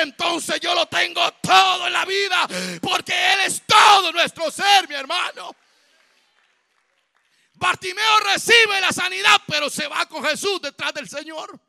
[0.02, 2.48] entonces yo lo tengo todo en la vida,
[2.82, 5.54] porque Él es todo nuestro ser, mi hermano.
[7.56, 11.60] Bartimeo recibe la sanidad, pero se va con Jesús detrás del Señor.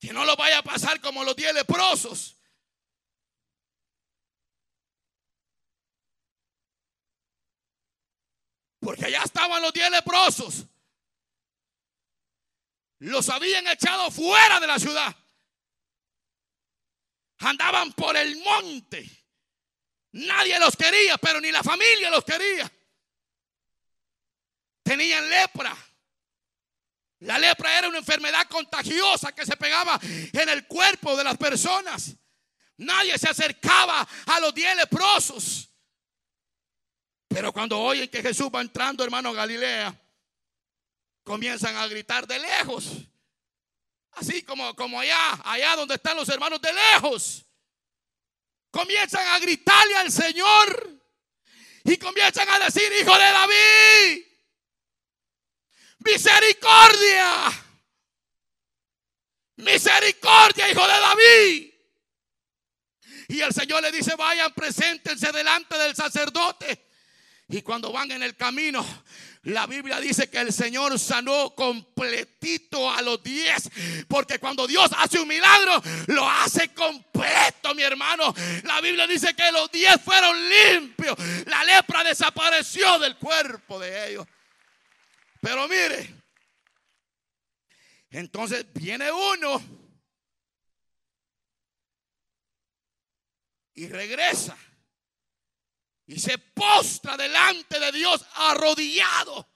[0.00, 2.36] Que no lo vaya a pasar como los diez leprosos.
[8.80, 10.64] Porque allá estaban los diez leprosos.
[12.98, 15.14] Los habían echado fuera de la ciudad.
[17.38, 19.08] Andaban por el monte.
[20.12, 22.70] Nadie los quería, pero ni la familia los quería
[24.92, 25.74] tenían lepra.
[27.20, 32.14] La lepra era una enfermedad contagiosa que se pegaba en el cuerpo de las personas.
[32.76, 35.70] Nadie se acercaba a los diez leprosos.
[37.28, 39.98] Pero cuando oyen que Jesús va entrando, hermano, Galilea,
[41.24, 42.90] comienzan a gritar de lejos.
[44.12, 47.46] Así como, como allá, allá donde están los hermanos de lejos.
[48.70, 51.00] Comienzan a gritarle al Señor.
[51.84, 54.31] Y comienzan a decir, hijo de David,
[56.04, 57.64] Misericordia.
[59.56, 61.72] Misericordia, hijo de David.
[63.28, 66.88] Y el Señor le dice, vayan, preséntense delante del sacerdote.
[67.48, 68.84] Y cuando van en el camino,
[69.42, 73.68] la Biblia dice que el Señor sanó completito a los diez.
[74.08, 78.34] Porque cuando Dios hace un milagro, lo hace completo, mi hermano.
[78.64, 81.16] La Biblia dice que los diez fueron limpios.
[81.46, 84.26] La lepra desapareció del cuerpo de ellos.
[85.42, 86.22] Pero mire,
[88.10, 89.60] entonces viene uno
[93.74, 94.56] y regresa
[96.06, 99.48] y se postra delante de Dios arrodillado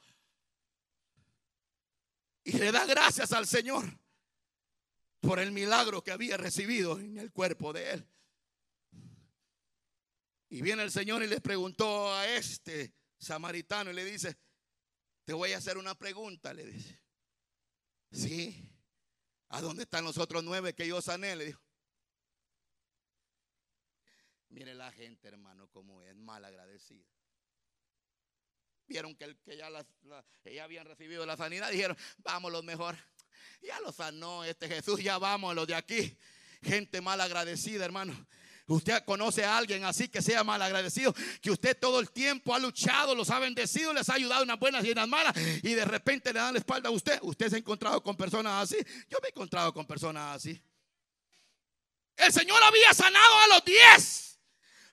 [2.42, 3.84] y le da gracias al Señor
[5.20, 8.08] por el milagro que había recibido en el cuerpo de él.
[10.48, 14.36] Y viene el Señor y le preguntó a este samaritano y le dice,
[15.26, 17.02] te voy a hacer una pregunta, le dice.
[18.12, 18.64] Sí.
[19.48, 21.34] ¿A dónde están los otros nueve que yo sané?
[21.34, 21.60] Le dijo.
[24.48, 27.04] Mire la gente, hermano, como es mal agradecida.
[28.86, 29.68] Vieron que, que ya,
[30.44, 31.72] ya habían recibido la sanidad.
[31.72, 32.96] Dijeron, vamos los mejor.
[33.62, 36.16] Ya lo sanó este Jesús, ya vamos los de aquí.
[36.62, 38.14] Gente mal agradecida, hermano.
[38.68, 42.58] Usted conoce a alguien así que sea mal agradecido, que usted todo el tiempo ha
[42.58, 45.72] luchado, los ha bendecido, les ha ayudado en las buenas y en las malas, y
[45.72, 47.18] de repente le dan la espalda a usted.
[47.22, 48.76] Usted se ha encontrado con personas así.
[49.08, 50.60] Yo me he encontrado con personas así.
[52.16, 54.25] El Señor había sanado a los diez.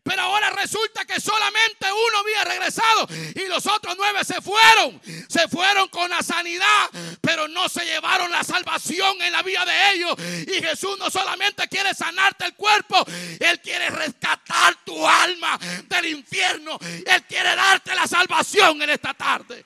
[0.04, 5.02] Pero ahora resulta que solamente uno había regresado y los otros nueve se fueron.
[5.30, 6.90] Se fueron con la sanidad,
[7.22, 10.16] pero no se llevaron la salvación en la vida de ellos.
[10.48, 13.06] Y Jesús no solamente quiere sanarte el cuerpo,
[13.40, 16.78] Él quiere rescatar tu alma del infierno.
[16.82, 19.66] Él quiere darte la salvación en esta tarde.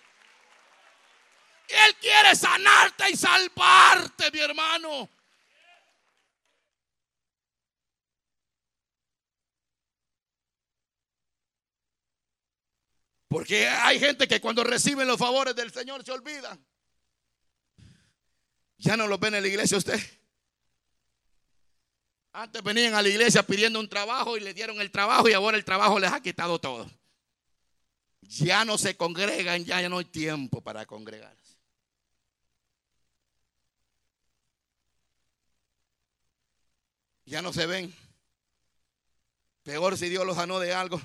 [1.68, 5.10] Él quiere sanarte y salvarte, mi hermano.
[13.28, 16.64] Porque hay gente que cuando reciben los favores del Señor se olvidan.
[18.78, 20.00] Ya no los ven en la iglesia usted.
[22.32, 25.58] Antes venían a la iglesia pidiendo un trabajo y le dieron el trabajo y ahora
[25.58, 26.90] el trabajo les ha quitado todo.
[28.22, 31.58] Ya no se congregan, ya, ya no hay tiempo para congregarse.
[37.26, 37.94] Ya no se ven.
[39.64, 41.02] Peor si Dios los sanó de algo.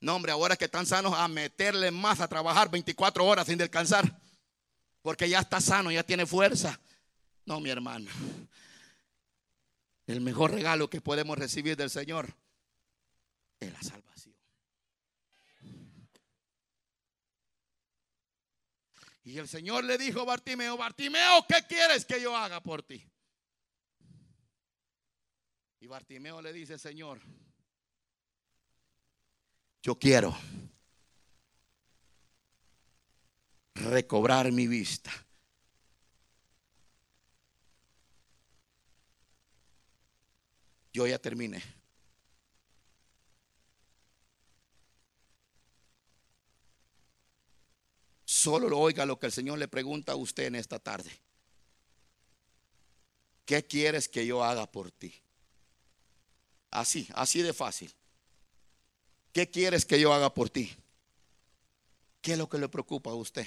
[0.00, 4.20] No, hombre, ahora que están sanos, a meterle más a trabajar 24 horas sin descansar.
[5.02, 6.80] Porque ya está sano, ya tiene fuerza.
[7.44, 8.10] No, mi hermano.
[10.06, 12.34] El mejor regalo que podemos recibir del Señor
[13.60, 14.34] es la salvación.
[19.22, 23.06] Y el Señor le dijo a Bartimeo, Bartimeo, ¿qué quieres que yo haga por ti?
[25.80, 27.20] Y Bartimeo le dice, Señor,
[29.82, 30.36] yo quiero
[33.74, 35.10] recobrar mi vista.
[40.92, 41.62] Yo ya terminé.
[48.24, 51.10] Solo lo oiga lo que el Señor le pregunta a usted en esta tarde.
[53.44, 55.12] ¿Qué quieres que yo haga por ti?
[56.70, 57.92] Así, así de fácil.
[59.32, 60.74] ¿Qué quieres que yo haga por ti?
[62.20, 63.46] ¿Qué es lo que le preocupa a usted?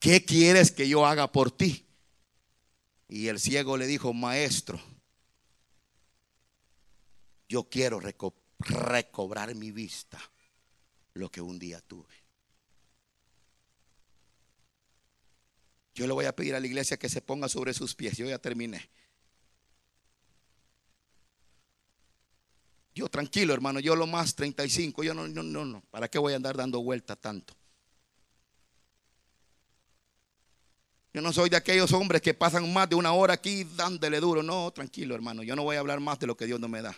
[0.00, 1.86] ¿qué quieres que yo haga por ti?
[3.08, 4.80] Y el ciego le dijo, maestro,
[7.48, 8.00] yo quiero
[8.58, 10.18] recobrar mi vista,
[11.14, 12.14] lo que un día tuve.
[15.94, 18.16] Yo le voy a pedir a la iglesia que se ponga sobre sus pies.
[18.16, 18.88] Yo ya terminé.
[22.94, 25.82] Yo tranquilo, hermano, yo lo más 35, yo no, no, no, no.
[25.90, 27.54] ¿Para qué voy a andar dando vuelta tanto?
[31.12, 34.42] Yo no soy de aquellos hombres que pasan más de una hora aquí dándole duro.
[34.42, 35.42] No, tranquilo, hermano.
[35.42, 36.96] Yo no voy a hablar más de lo que Dios no me da.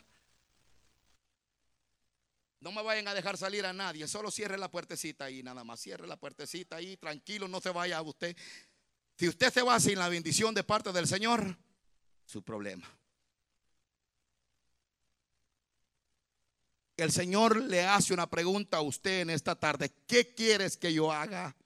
[2.60, 4.06] No me vayan a dejar salir a nadie.
[4.06, 5.80] Solo cierre la puertecita ahí, nada más.
[5.80, 8.36] Cierre la puertecita ahí, tranquilo, no se vaya a usted.
[9.16, 11.56] Si usted se va sin la bendición de parte del Señor,
[12.24, 12.88] su problema.
[16.96, 19.92] El Señor le hace una pregunta a usted en esta tarde.
[20.06, 21.56] ¿Qué quieres que yo haga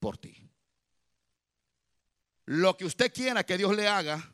[0.00, 0.34] por ti?
[2.46, 4.32] Lo que usted quiera que Dios le haga,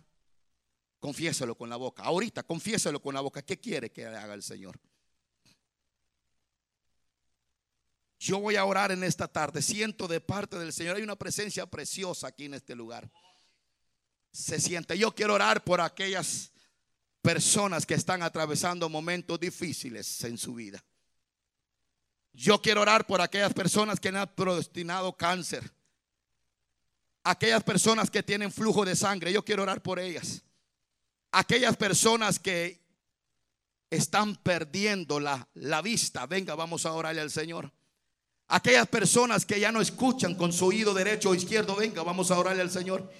[1.00, 2.04] confiéselo con la boca.
[2.04, 3.42] Ahorita, confiéselo con la boca.
[3.42, 4.78] ¿Qué quiere que le haga el Señor?
[8.18, 9.62] Yo voy a orar en esta tarde.
[9.62, 10.96] Siento de parte del Señor.
[10.96, 13.10] Hay una presencia preciosa aquí en este lugar.
[14.30, 14.96] Se siente.
[14.96, 16.51] Yo quiero orar por aquellas
[17.22, 20.84] personas que están atravesando momentos difíciles en su vida.
[22.34, 25.72] Yo quiero orar por aquellas personas que han predestinado cáncer
[27.24, 30.42] aquellas personas que tienen flujo de sangre, yo quiero orar por ellas.
[31.30, 32.82] Aquellas personas que
[33.90, 37.72] están perdiendo la, la vista, venga, vamos a orarle al Señor.
[38.48, 42.38] Aquellas personas que ya no escuchan con su oído derecho o izquierdo, venga, vamos a
[42.38, 43.10] orarle al Señor.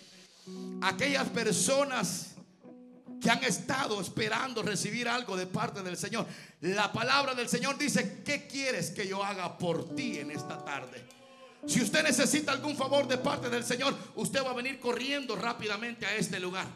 [0.82, 2.32] Aquellas personas
[3.22, 6.26] que han estado esperando recibir algo de parte del Señor.
[6.60, 11.02] La palabra del Señor dice, ¿qué quieres que yo haga por ti en esta tarde?
[11.66, 16.04] Si usted necesita algún favor de parte del Señor, usted va a venir corriendo rápidamente
[16.04, 16.66] a este lugar.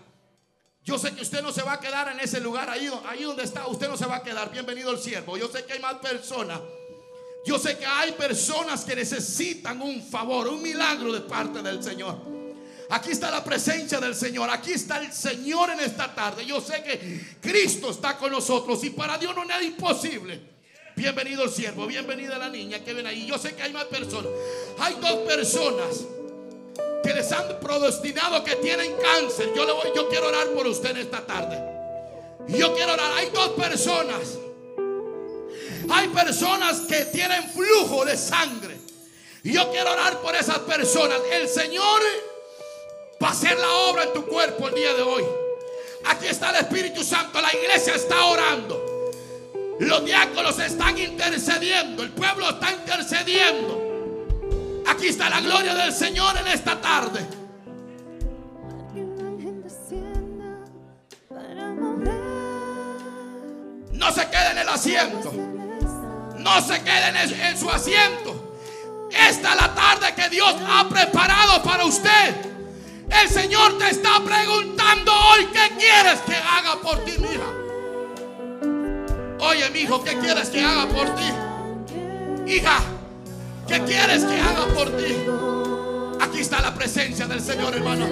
[0.84, 3.42] Yo sé que usted no se va a quedar en ese lugar, ahí, ahí donde
[3.42, 4.53] está, usted no se va a quedar.
[4.53, 5.36] Bienvenido al siervo.
[5.36, 6.61] Yo sé que hay más personas.
[7.44, 12.36] Yo sé que hay personas que necesitan un favor, un milagro de parte del Señor.
[12.91, 14.49] Aquí está la presencia del Señor.
[14.51, 16.47] Aquí está el Señor en esta tarde.
[16.47, 20.41] Yo sé que Cristo está con nosotros y para Dios no es imposible.
[20.95, 23.26] Bienvenido siervo, bienvenida la niña que ven ahí.
[23.26, 24.30] Yo sé que hay más personas.
[24.78, 26.05] Hay dos personas
[27.03, 29.53] que les han predestinado que tienen cáncer.
[29.55, 31.61] Yo, le voy, yo quiero orar por usted en esta tarde.
[32.49, 33.12] Yo quiero orar.
[33.16, 34.39] Hay dos personas.
[35.91, 38.76] Hay personas que tienen flujo de sangre.
[39.43, 41.18] Yo quiero orar por esas personas.
[41.30, 42.01] El Señor
[43.23, 45.25] va a hacer la obra en tu cuerpo el día de hoy.
[46.07, 47.41] Aquí está el Espíritu Santo.
[47.41, 48.83] La iglesia está orando.
[49.81, 52.03] Los diáconos están intercediendo.
[52.03, 53.83] El pueblo está intercediendo.
[54.87, 57.27] Aquí está la gloria del Señor en esta tarde.
[63.93, 65.33] No se quede en el asiento.
[66.39, 68.59] No se quede en, su asiento.
[69.11, 72.56] Esta es la tarde que Dios ha preparado para usted.
[73.11, 77.51] El Señor te está preguntando hoy qué quieres que haga por ti, hija.
[79.41, 82.53] Oye, mi hijo, ¿qué quieres que haga por ti?
[82.53, 82.81] Hija,
[83.69, 85.17] ¿qué quieres que haga por ti?
[86.21, 88.07] Aquí está la presencia del Señor, hermano.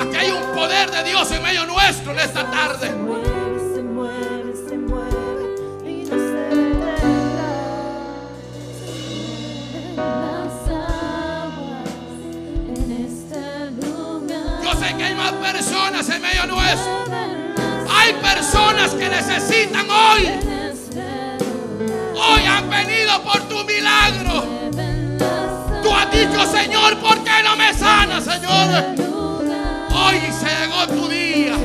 [0.00, 3.33] Aquí hay un poder de Dios en medio nuestro en esta tarde.
[15.52, 17.04] Personas en medio nuestro.
[17.88, 20.30] Hay personas que necesitan hoy.
[22.14, 24.44] Hoy han venido por tu milagro.
[25.82, 28.84] Tú has dicho, Señor, ¿por qué no me sana, Señor?
[29.92, 31.56] Hoy se llegó tu día.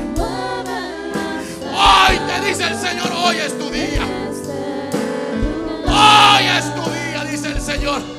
[1.72, 4.04] Hoy te dice el Señor, hoy es tu día.
[5.88, 8.19] Hoy es tu día, dice el Señor.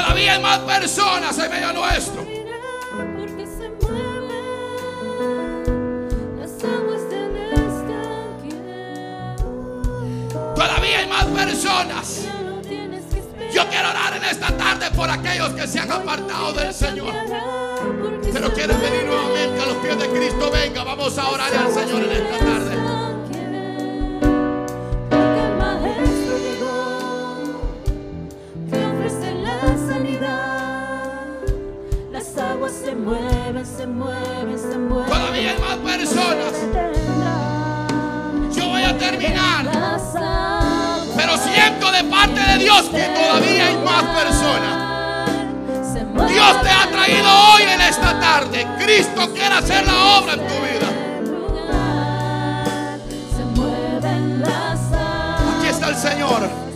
[0.00, 2.24] Todavía hay más personas en medio nuestro.
[10.54, 12.26] Todavía hay más personas.
[13.52, 17.12] Yo quiero orar en esta tarde por aquellos que se han apartado del Señor.
[18.32, 20.50] Pero quieren venir nuevamente a los pies de Cristo.
[20.52, 21.97] Venga, vamos a orar al Señor
[35.08, 36.52] Todavía hay más personas.
[38.54, 39.66] Yo voy a terminar.
[41.16, 44.88] Pero siento de parte de Dios que todavía hay más personas.
[46.28, 48.66] Dios te ha traído hoy en esta tarde.
[48.78, 50.88] Cristo quiere hacer la obra en tu vida.
[55.58, 56.67] Aquí está el Señor.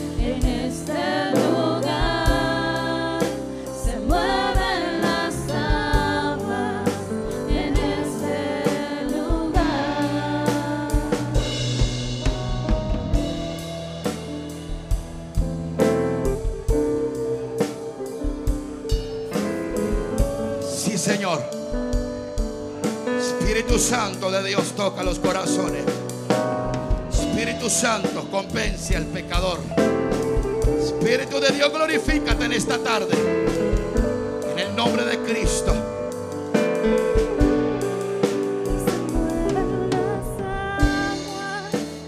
[23.72, 25.82] Espíritu Santo de Dios toca los corazones.
[27.10, 29.60] Espíritu Santo convence al pecador.
[30.78, 33.14] Espíritu de Dios glorifícate en esta tarde.
[34.52, 35.74] En el nombre de Cristo.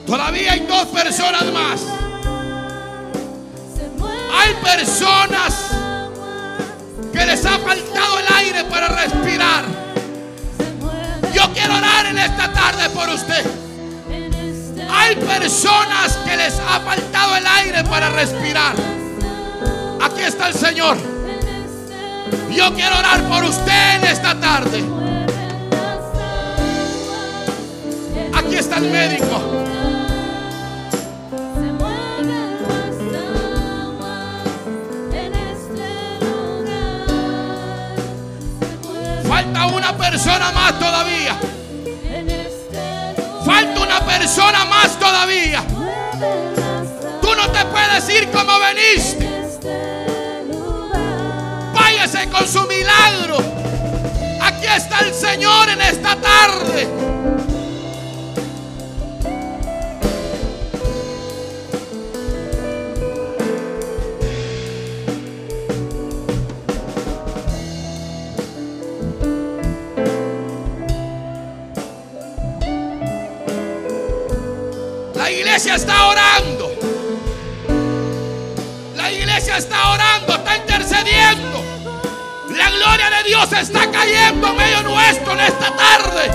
[0.07, 1.81] Todavía hay dos personas más.
[4.35, 5.71] Hay personas
[7.11, 9.84] que les ha faltado el aire para respirar.
[12.03, 13.45] En esta tarde por usted.
[14.91, 18.75] Hay personas que les ha faltado el aire para respirar.
[20.03, 20.97] Aquí está el Señor.
[22.51, 24.85] Yo quiero orar por usted en esta tarde.
[28.35, 29.41] Aquí está el médico.
[39.29, 41.54] Falta una persona más todavía.
[44.19, 45.63] Persona más todavía.
[47.21, 49.29] Tú no te puedes ir como veniste.
[51.75, 53.39] Váyase con su milagro.
[54.41, 56.89] Aquí está el Señor en esta tarde.
[75.75, 76.73] Está orando.
[78.95, 81.65] La iglesia está orando, está intercediendo.
[82.51, 86.31] La gloria de Dios está cayendo en medio nuestro en esta tarde.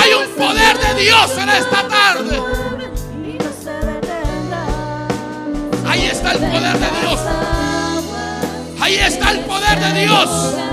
[0.00, 2.42] Hay un poder de Dios en esta tarde.
[5.86, 7.20] Ahí está el poder de Dios.
[8.80, 10.63] Ahí está el poder de Dios.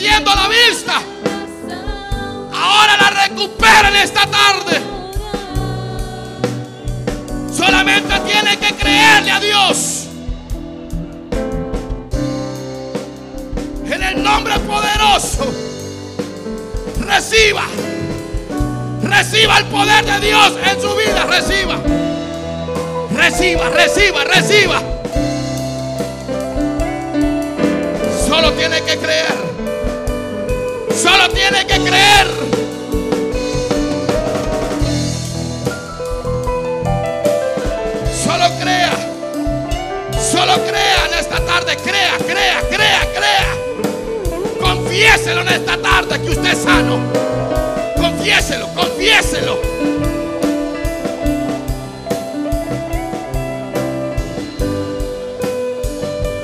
[0.00, 1.02] Perdiendo la vista.
[2.54, 4.80] Ahora la recupera en esta tarde.
[7.54, 10.06] Solamente tiene que creerle a Dios.
[13.90, 15.44] En el nombre poderoso.
[17.00, 17.64] Reciba.
[19.02, 21.26] Reciba el poder de Dios en su vida.
[21.26, 21.76] Reciba.
[23.14, 24.82] Reciba, reciba, reciba.
[28.26, 29.39] Solo tiene que creer.
[31.02, 32.26] Solo tiene que creer.
[38.22, 38.92] Solo crea.
[40.30, 41.74] Solo crea en esta tarde.
[41.82, 43.56] Crea, crea, crea, crea.
[44.60, 46.98] Confiéselo en esta tarde que usted es sano.
[47.96, 49.58] Confiéselo, confiéselo.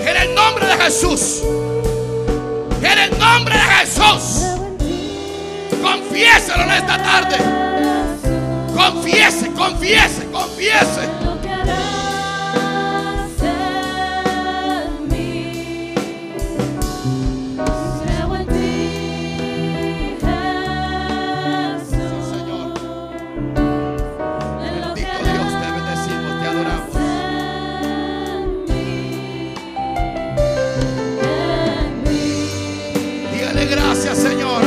[0.00, 1.42] En el nombre de Jesús.
[3.36, 4.46] Nombre de Jesús.
[5.82, 7.36] Confiéselo en esta tarde.
[8.74, 11.15] Confiese, confiese, confiese.
[34.16, 34.62] Señor.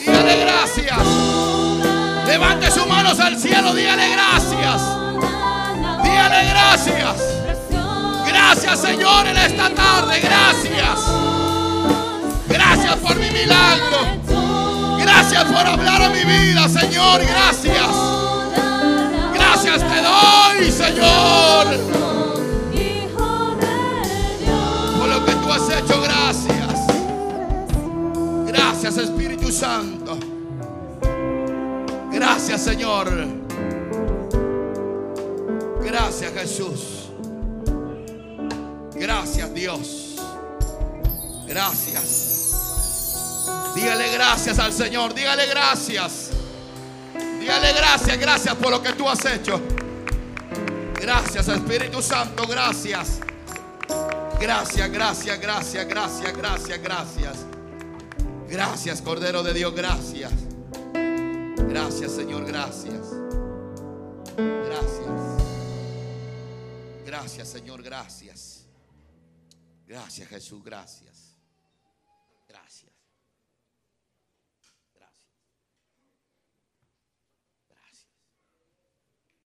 [0.00, 0.98] Dígale gracias.
[2.26, 3.74] Levante sus manos al cielo.
[3.74, 4.82] Dígale gracias.
[6.02, 7.16] Dígale gracias.
[8.26, 10.20] Gracias, Señor, en esta tarde.
[10.20, 11.00] Gracias.
[12.48, 13.98] Gracias por mi milagro.
[14.98, 17.20] Gracias por hablar a mi vida, Señor.
[17.20, 17.88] Gracias.
[19.34, 21.99] Gracias te doy, Señor.
[28.96, 30.18] Espíritu Santo.
[32.12, 33.08] Gracias, Señor.
[35.82, 37.10] Gracias, Jesús.
[38.94, 40.16] Gracias, Dios.
[41.46, 42.54] Gracias.
[43.74, 45.14] Dígale gracias al Señor.
[45.14, 46.30] Dígale gracias.
[47.38, 49.60] Dígale gracias, gracias por lo que tú has hecho.
[51.00, 52.46] Gracias, Espíritu Santo.
[52.46, 53.20] Gracias.
[54.40, 57.49] Gracias, gracias, gracias, gracias, gracias, gracias.
[58.50, 60.32] Gracias, Cordero de Dios, gracias.
[61.68, 63.06] Gracias, Señor, gracias.
[64.36, 65.42] Gracias.
[67.06, 68.66] Gracias, Señor, gracias.
[69.86, 71.19] Gracias, Jesús, gracias.